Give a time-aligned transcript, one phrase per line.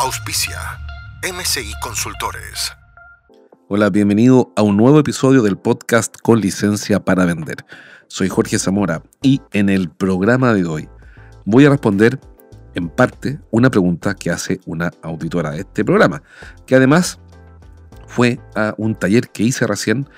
[0.00, 0.60] Auspicia
[1.24, 2.72] MCI Consultores.
[3.66, 7.56] Hola, bienvenido a un nuevo episodio del podcast con licencia para vender.
[8.06, 10.88] Soy Jorge Zamora y en el programa de hoy
[11.44, 12.20] voy a responder
[12.74, 16.22] en parte una pregunta que hace una auditora de este programa,
[16.64, 17.18] que además
[18.06, 20.08] fue a un taller que hice recién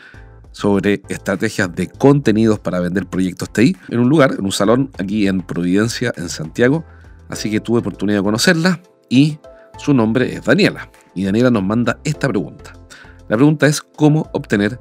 [0.52, 5.27] sobre estrategias de contenidos para vender proyectos TI en un lugar, en un salón aquí
[5.27, 6.85] en Providencia, en Santiago.
[7.30, 9.38] Así que tuve oportunidad de conocerla y
[9.80, 10.91] su nombre es Daniela.
[11.15, 12.74] Y Daniela nos manda esta pregunta.
[13.29, 14.79] La pregunta es cómo obtener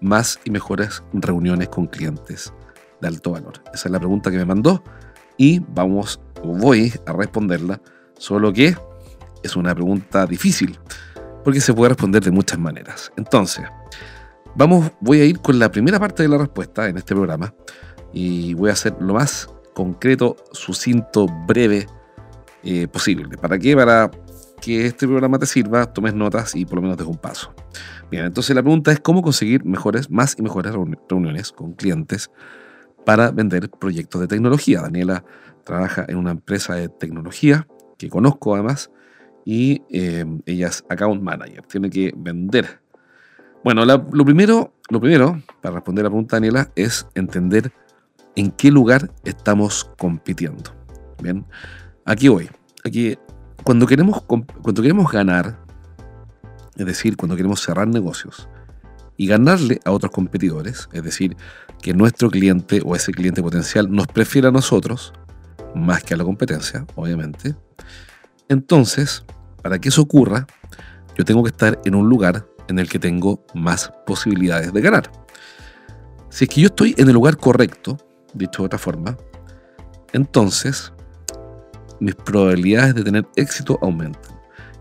[0.00, 2.52] más y mejores reuniones con clientes
[3.00, 3.54] de alto valor.
[3.72, 4.82] Esa es la pregunta que me mandó
[5.36, 7.80] y vamos, voy a responderla,
[8.18, 8.76] solo que
[9.42, 10.78] es una pregunta difícil
[11.44, 13.12] porque se puede responder de muchas maneras.
[13.16, 13.64] Entonces,
[14.56, 17.54] vamos, voy a ir con la primera parte de la respuesta en este programa
[18.12, 21.86] y voy a hacer lo más concreto, sucinto, breve
[22.64, 23.36] eh, posible.
[23.38, 23.74] ¿Para qué?
[23.74, 24.10] Para
[24.62, 27.52] que este programa te sirva, tomes notas y por lo menos des un paso.
[28.10, 30.72] Bien, entonces la pregunta es cómo conseguir mejores, más y mejores
[31.08, 32.30] reuniones con clientes
[33.04, 34.80] para vender proyectos de tecnología.
[34.80, 35.24] Daniela
[35.64, 37.66] trabaja en una empresa de tecnología
[37.98, 38.90] que conozco además
[39.44, 42.80] y eh, ella es account manager, tiene que vender.
[43.64, 47.72] Bueno, lo, primero, lo primero, para responder a la pregunta Daniela, es entender
[48.36, 50.72] en qué lugar estamos compitiendo.
[51.20, 51.44] Bien,
[52.04, 52.48] aquí voy.
[52.84, 53.16] Aquí,
[53.64, 55.58] cuando queremos, cuando queremos ganar,
[56.76, 58.48] es decir, cuando queremos cerrar negocios
[59.16, 61.36] y ganarle a otros competidores, es decir,
[61.80, 65.12] que nuestro cliente o ese cliente potencial nos prefiera a nosotros,
[65.74, 67.54] más que a la competencia, obviamente,
[68.48, 69.24] entonces,
[69.62, 70.46] para que eso ocurra,
[71.16, 75.10] yo tengo que estar en un lugar en el que tengo más posibilidades de ganar.
[76.30, 77.98] Si es que yo estoy en el lugar correcto,
[78.34, 79.16] dicho de otra forma,
[80.12, 80.91] entonces
[82.02, 84.34] mis probabilidades de tener éxito aumentan.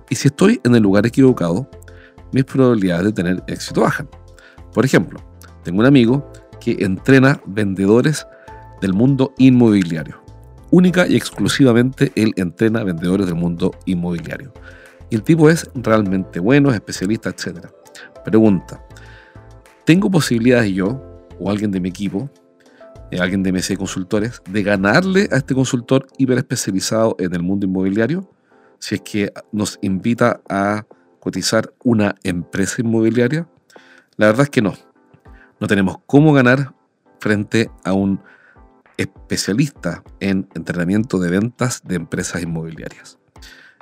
[0.09, 1.69] Y si estoy en el lugar equivocado,
[2.31, 4.09] mis probabilidades de tener éxito bajan.
[4.73, 5.19] Por ejemplo,
[5.63, 8.25] tengo un amigo que entrena vendedores
[8.81, 10.21] del mundo inmobiliario
[10.71, 14.51] única y exclusivamente él entrena vendedores del mundo inmobiliario.
[15.09, 17.67] Y el tipo es realmente bueno, es especialista, etc.
[18.25, 18.83] Pregunta,
[19.85, 21.01] ¿tengo posibilidades yo
[21.39, 22.29] o alguien de mi equipo,
[23.19, 28.29] alguien de MC Consultores, de ganarle a este consultor hiper especializado en el mundo inmobiliario?
[28.79, 30.85] Si es que nos invita a
[31.21, 33.47] cotizar una empresa inmobiliaria.
[34.17, 34.73] La verdad es que no.
[35.61, 36.73] No tenemos cómo ganar
[37.19, 38.19] frente a un
[38.97, 43.17] especialista en entrenamiento de ventas de empresas inmobiliarias.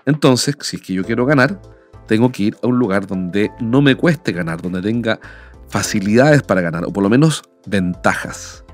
[0.05, 1.59] Entonces, si es que yo quiero ganar,
[2.07, 5.19] tengo que ir a un lugar donde no me cueste ganar, donde tenga
[5.69, 8.65] facilidades para ganar, o por lo menos ventajas.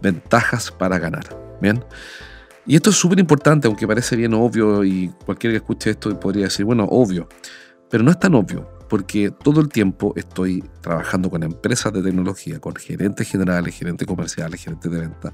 [0.00, 1.24] Ventajas para ganar.
[1.60, 1.82] Bien.
[2.66, 6.44] Y esto es súper importante, aunque parece bien obvio y cualquiera que escuche esto podría
[6.44, 7.28] decir, bueno, obvio.
[7.88, 12.58] Pero no es tan obvio, porque todo el tiempo estoy trabajando con empresas de tecnología,
[12.58, 15.32] con gerentes generales, gerentes comerciales, gerentes de venta.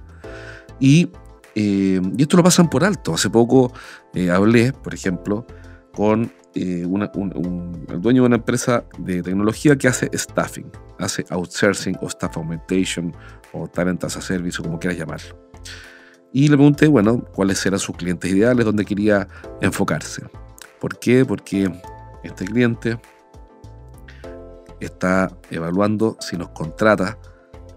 [0.78, 1.10] Y,
[1.54, 3.14] eh, y esto lo pasan por alto.
[3.14, 3.72] Hace poco
[4.12, 5.46] eh, hablé, por ejemplo,
[5.94, 12.06] con eh, el dueño de una empresa de tecnología que hace staffing, hace outsourcing o
[12.06, 13.14] staff augmentation
[13.52, 15.36] o talent as a service o como quieras llamarlo.
[16.32, 19.28] Y le pregunté, bueno, cuáles eran sus clientes ideales, dónde quería
[19.60, 20.22] enfocarse.
[20.80, 21.24] ¿Por qué?
[21.24, 21.70] Porque
[22.22, 22.98] este cliente
[24.80, 27.18] está evaluando si nos contrata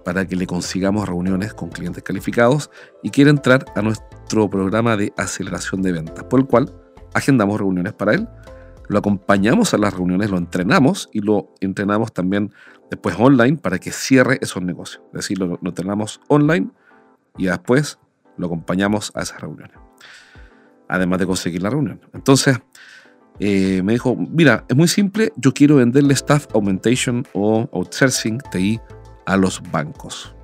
[0.05, 2.69] para que le consigamos reuniones con clientes calificados
[3.03, 6.71] y quiere entrar a nuestro programa de aceleración de ventas, por el cual
[7.13, 8.27] agendamos reuniones para él,
[8.87, 12.53] lo acompañamos a las reuniones, lo entrenamos y lo entrenamos también
[12.89, 15.01] después online para que cierre esos negocios.
[15.07, 16.69] Es decir, lo, entrenamos online
[17.37, 17.99] y después
[18.37, 19.77] lo acompañamos a esas reuniones.
[20.87, 21.99] Además de conseguir la reunión.
[22.13, 22.59] Entonces,
[23.39, 28.79] eh, me dijo, mira, es muy simple, yo quiero venderle staff augmentation o outsourcing TI
[29.25, 30.35] a los bancos.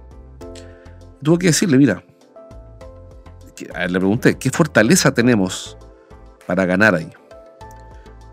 [1.23, 2.03] Tuve que decirle, mira,
[3.87, 5.77] le pregunté, ¿qué fortaleza tenemos
[6.47, 7.11] para ganar ahí?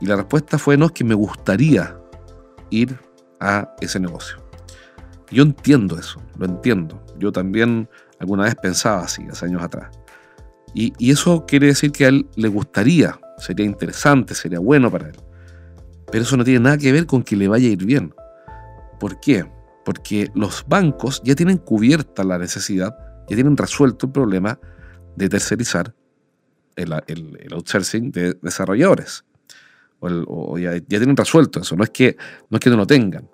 [0.01, 1.99] Y la respuesta fue, no, es que me gustaría
[2.71, 2.99] ir
[3.41, 4.39] a ese negocio.
[5.31, 7.05] Yo entiendo eso, lo entiendo.
[7.19, 9.91] Yo también alguna vez pensaba así, hace años atrás.
[10.75, 15.17] Y, eso quiere decir que a él le gustaría sería interesante, sería bueno para él.
[16.11, 18.15] Pero eso no tiene nada que ver con que le vaya a ir bien.
[18.99, 19.47] ¿Por qué?
[19.85, 22.97] Porque los bancos ya tienen cubierta la necesidad,
[23.29, 24.59] ya tienen resuelto el problema
[25.17, 25.95] de tercerizar
[26.77, 26.93] el,
[27.53, 29.25] outsourcing de desarrolladores.
[30.01, 32.17] O, ya, tienen resuelto eso, no es, que,
[32.51, 33.29] no es que no lo tengan.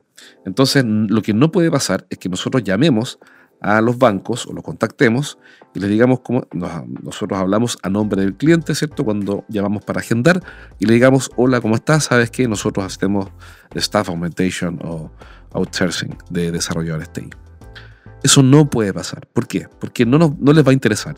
[0.46, 3.19] Entonces, lo que no puede pasar es que nosotros llamemos
[3.61, 5.38] a los bancos o los contactemos
[5.75, 6.46] y les digamos cómo
[7.02, 9.05] nosotros hablamos a nombre del cliente, ¿cierto?
[9.05, 10.43] Cuando llamamos para agendar
[10.78, 12.05] y le digamos, hola, ¿cómo estás?
[12.05, 13.28] ¿Sabes que nosotros hacemos
[13.75, 15.10] staff augmentation o
[15.52, 17.31] outsourcing de desarrolladores TI?
[18.22, 19.26] Eso no puede pasar.
[19.32, 19.67] ¿Por qué?
[19.81, 21.17] Porque no, no les va a interesar.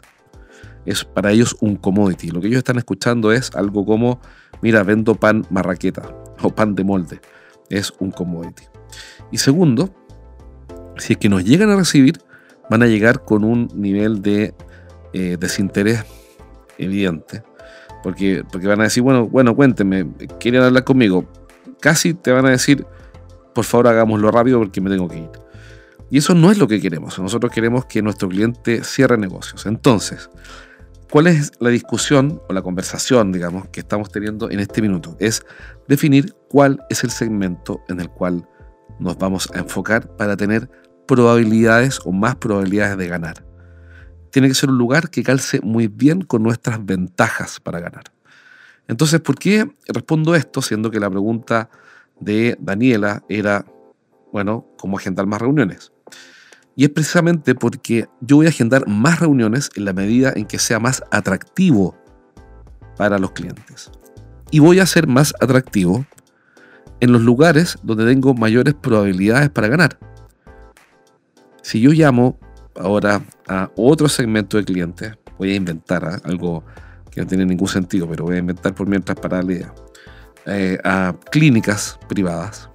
[0.85, 2.31] Es para ellos un commodity.
[2.31, 4.21] Lo que ellos están escuchando es algo como,
[4.63, 6.03] mira, vendo pan marraqueta
[6.43, 7.21] o pan de molde.
[7.69, 8.65] Es un commodity.
[9.31, 9.95] Y segundo,
[10.97, 12.21] si es que nos llegan a recibir,
[12.71, 14.55] van a llegar con un nivel de
[15.13, 16.05] eh, desinterés
[16.79, 17.43] evidente.
[18.03, 20.07] Porque, porque van a decir, bueno, bueno, cuéntenme,
[20.39, 21.25] ¿quieren hablar conmigo?
[21.81, 22.87] Casi te van a decir,
[23.55, 25.31] por favor hagámoslo rápido porque me tengo que ir.
[26.11, 27.19] Y eso no es lo que queremos.
[27.19, 29.67] Nosotros queremos que nuestro cliente cierre negocios.
[29.67, 30.31] Entonces,
[31.11, 35.17] ¿cuál es la discusión o la conversación, digamos, que estamos teniendo en este minuto?
[35.21, 35.45] Es
[35.89, 38.49] definir cuál es el segmento en el cual
[38.99, 40.71] nos vamos a enfocar para tener
[41.07, 43.45] probabilidades o más probabilidades de ganar.
[44.31, 48.05] Tiene que ser un lugar que calce muy bien con nuestras ventajas para ganar.
[48.89, 51.71] Entonces, ¿por qué respondo esto siendo que la pregunta
[52.21, 53.65] de Daniela era,
[54.33, 55.93] bueno, ¿cómo agendar más reuniones?
[56.77, 60.59] Y es precisamente porque yo voy a agendar más reuniones en la medida en que
[60.59, 61.97] sea más atractivo
[62.99, 63.91] para los clientes.
[64.51, 66.05] Y voy a ser más atractivo
[67.01, 69.99] en los lugares donde tengo mayores probabilidades para ganar.
[71.63, 72.39] Si yo llamo
[72.77, 76.21] ahora a otro segmento de clientes, voy a inventar ¿ah?
[76.25, 76.63] algo
[77.11, 79.75] que no tiene ningún sentido, pero voy a inventar por mientras para la idea,
[80.45, 82.69] eh, a clínicas privadas.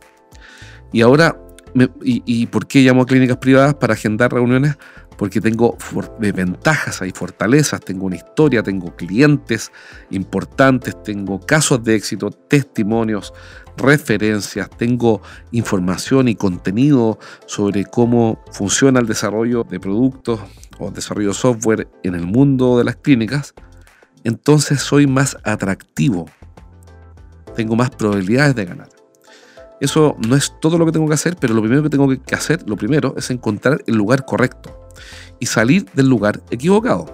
[0.91, 1.37] Y ahora,
[2.03, 3.75] y, ¿y por qué llamo a clínicas privadas?
[3.75, 4.77] Para agendar reuniones
[5.21, 5.77] porque tengo
[6.17, 9.71] ventajas, hay fortalezas, tengo una historia, tengo clientes
[10.09, 13.31] importantes, tengo casos de éxito, testimonios,
[13.77, 15.21] referencias, tengo
[15.51, 20.39] información y contenido sobre cómo funciona el desarrollo de productos
[20.79, 23.53] o desarrollo de software en el mundo de las clínicas,
[24.23, 26.25] entonces soy más atractivo,
[27.55, 29.00] tengo más probabilidades de ganar.
[29.81, 32.35] Eso no es todo lo que tengo que hacer, pero lo primero que tengo que
[32.35, 34.89] hacer, lo primero, es encontrar el lugar correcto
[35.39, 37.05] y salir del lugar equivocado.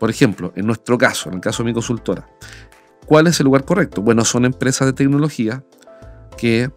[0.00, 2.28] Por ejemplo, en nuestro caso, en el caso de mi consultora,
[3.06, 4.02] ¿cuál es el lugar correcto?
[4.02, 5.64] Bueno, son empresas de tecnología
[6.36, 6.72] que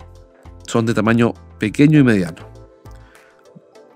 [0.68, 2.48] son de tamaño pequeño y mediano.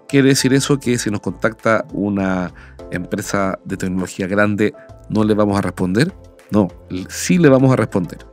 [0.08, 2.52] ¿Quiere decir eso que si nos contacta una
[2.90, 4.74] empresa de tecnología grande
[5.10, 6.12] no le vamos a responder?
[6.50, 6.70] No,
[7.08, 8.33] sí le vamos a responder.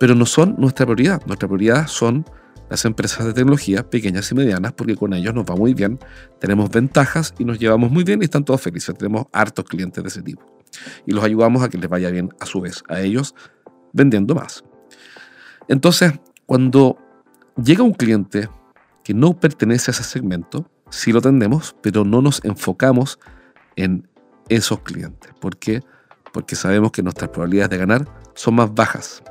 [0.00, 1.22] Pero no son nuestra prioridad.
[1.26, 2.24] Nuestra prioridad son
[2.70, 5.98] las empresas de tecnología pequeñas y medianas porque con ellos nos va muy bien,
[6.38, 8.96] tenemos ventajas y nos llevamos muy bien y están todos felices.
[8.96, 10.42] Tenemos hartos clientes de ese tipo.
[11.04, 13.34] Y los ayudamos a que les vaya bien a su vez, a ellos
[13.92, 14.64] vendiendo más.
[15.68, 16.14] Entonces,
[16.46, 16.96] cuando
[17.62, 18.48] llega un cliente
[19.04, 23.18] que no pertenece a ese segmento, sí lo tendemos, pero no nos enfocamos
[23.76, 24.08] en
[24.48, 25.30] esos clientes.
[25.40, 25.82] ¿Por qué?
[26.32, 29.22] Porque sabemos que nuestras probabilidades de ganar son más bajas.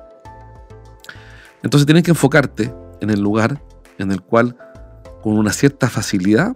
[1.64, 3.62] Entonces tienes que enfocarte en el lugar
[3.98, 4.58] en el cual
[5.22, 6.54] con una cierta facilidad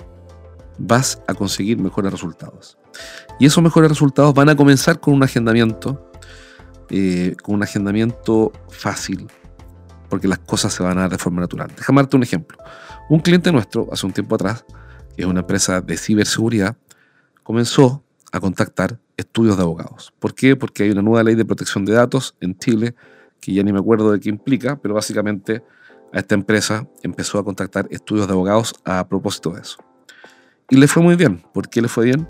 [0.78, 2.78] vas a conseguir mejores resultados.
[3.40, 6.12] Y esos mejores resultados van a comenzar con un agendamiento,
[6.90, 9.28] eh, con un agendamiento fácil,
[10.10, 11.72] porque las cosas se van a dar de forma natural.
[11.76, 12.58] Déjame darte un ejemplo.
[13.10, 14.66] Un cliente nuestro, hace un tiempo atrás,
[15.16, 16.78] que es una empresa de ciberseguridad,
[17.44, 20.14] comenzó a contactar estudios de abogados.
[20.20, 20.56] ¿Por qué?
[20.56, 22.96] Porque hay una nueva ley de protección de datos en Chile,
[23.44, 25.64] que ya ni me acuerdo de qué implica, pero básicamente
[26.14, 29.78] a esta empresa empezó a contactar estudios de abogados a propósito de eso.
[30.70, 31.44] Y le fue muy bien.
[31.54, 32.26] ¿Por qué le fue bien?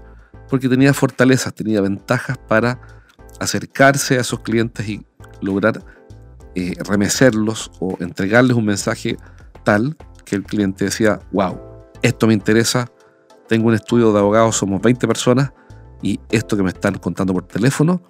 [0.50, 2.82] Porque tenía fortalezas, tenía ventajas para
[3.40, 5.06] acercarse a esos clientes y
[5.42, 5.84] lograr
[6.56, 9.18] eh, remecerlos o entregarles un mensaje
[9.64, 11.60] tal que el cliente decía, wow,
[12.02, 12.92] esto me interesa,
[13.48, 15.52] tengo un estudio de abogados, somos 20 personas
[16.02, 18.02] y esto que me están contando por teléfono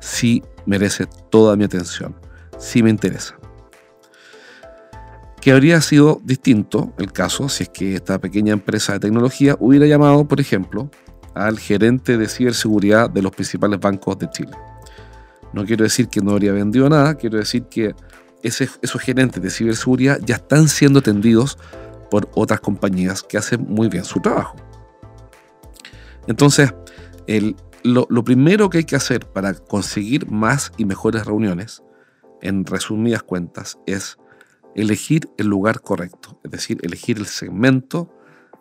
[0.00, 2.14] sí merece toda mi atención,
[2.58, 3.36] sí me interesa
[5.46, 9.86] que habría sido distinto el caso si es que esta pequeña empresa de tecnología hubiera
[9.86, 10.90] llamado, por ejemplo,
[11.34, 14.50] al gerente de ciberseguridad de los principales bancos de Chile.
[15.52, 17.94] No quiero decir que no habría vendido nada, quiero decir que
[18.42, 21.58] esos gerentes de ciberseguridad ya están siendo atendidos
[22.10, 24.56] por otras compañías que hacen muy bien su trabajo.
[26.26, 26.74] Entonces,
[27.84, 31.84] lo, lo primero que hay que hacer para conseguir más y mejores reuniones,
[32.42, 34.18] en resumidas cuentas, es
[34.74, 38.12] elegir el lugar correcto, es decir, elegir el segmento,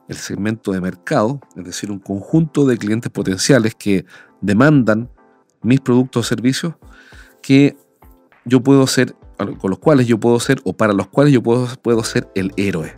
[0.07, 4.05] el segmento de mercado, es decir, un conjunto de clientes potenciales que
[4.41, 5.09] demandan
[5.61, 6.75] mis productos o servicios
[7.41, 7.75] que
[8.45, 9.15] yo puedo ser,
[9.59, 12.53] con los cuales yo puedo ser, o para los cuales yo puedo, puedo ser el
[12.55, 12.93] héroe.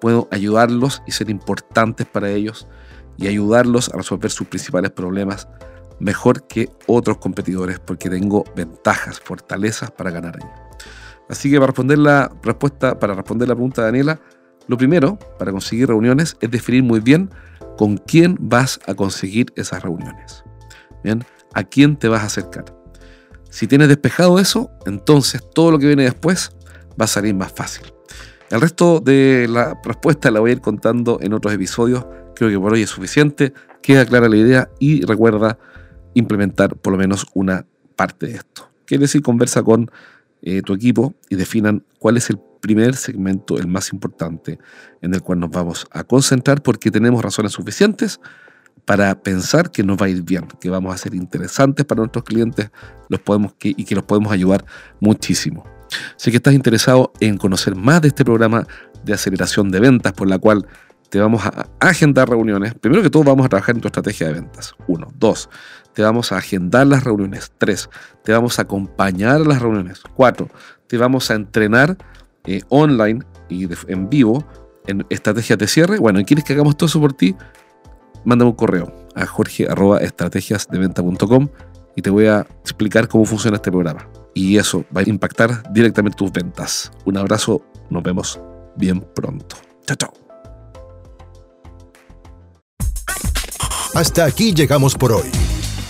[0.00, 2.68] Puedo ayudarlos y ser importantes para ellos
[3.16, 5.48] y ayudarlos a resolver sus principales problemas
[5.98, 10.48] mejor que otros competidores porque tengo ventajas, fortalezas para ganar ahí.
[11.28, 14.20] Así que para responder la respuesta, para responder la pregunta de Daniela,
[14.66, 17.30] lo primero para conseguir reuniones es definir muy bien
[17.76, 20.44] con quién vas a conseguir esas reuniones.
[21.02, 22.64] Bien, a quién te vas a acercar.
[23.50, 26.50] Si tienes despejado eso, entonces todo lo que viene después
[27.00, 27.84] va a salir más fácil.
[28.50, 32.06] El resto de la respuesta la voy a ir contando en otros episodios.
[32.34, 33.52] Creo que por hoy es suficiente.
[33.82, 35.58] Queda clara la idea y recuerda
[36.14, 37.66] implementar por lo menos una
[37.96, 38.70] parte de esto.
[38.84, 39.90] Quiere decir, conversa con
[40.42, 44.58] eh, tu equipo y definan cuál es el primer segmento, el más importante,
[45.02, 48.20] en el cual nos vamos a concentrar porque tenemos razones suficientes
[48.84, 52.24] para pensar que nos va a ir bien, que vamos a ser interesantes para nuestros
[52.24, 52.70] clientes
[53.08, 54.64] los podemos, y que los podemos ayudar
[55.00, 55.64] muchísimo.
[56.16, 58.66] Si que estás interesado en conocer más de este programa
[59.04, 60.66] de aceleración de ventas por la cual
[61.10, 62.74] te vamos a agendar reuniones.
[62.74, 64.74] Primero que todo vamos a trabajar en tu estrategia de ventas.
[64.88, 65.12] Uno.
[65.16, 65.48] Dos.
[65.94, 67.52] Te vamos a agendar las reuniones.
[67.58, 67.90] Tres.
[68.22, 70.02] Te vamos a acompañar a las reuniones.
[70.14, 70.48] Cuatro.
[70.86, 71.96] Te vamos a entrenar
[72.46, 74.46] eh, online y en vivo
[74.86, 75.98] en estrategias de cierre.
[75.98, 77.34] Bueno, ¿y quieres que hagamos todo eso por ti?
[78.24, 81.48] Mándame un correo a jorge.estrategiasdeventa.com
[81.96, 84.06] y te voy a explicar cómo funciona este programa.
[84.34, 86.90] Y eso va a impactar directamente tus ventas.
[87.04, 88.40] Un abrazo, nos vemos
[88.76, 89.56] bien pronto.
[89.86, 90.12] Chao, chao.
[93.94, 95.53] Hasta aquí llegamos por hoy.